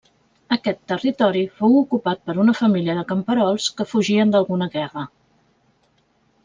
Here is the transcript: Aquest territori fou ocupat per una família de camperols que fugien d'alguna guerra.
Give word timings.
Aquest 0.55 0.79
territori 0.91 1.43
fou 1.59 1.75
ocupat 1.81 2.23
per 2.29 2.37
una 2.45 2.57
família 2.63 2.97
de 3.01 3.05
camperols 3.13 3.69
que 3.79 3.89
fugien 3.95 4.35
d'alguna 4.37 4.73
guerra. 4.79 5.05